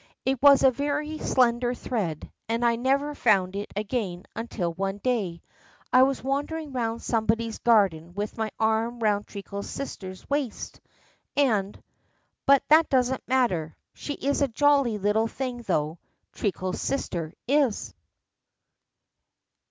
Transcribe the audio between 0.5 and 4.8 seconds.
a very slender thread, and I never found it again until,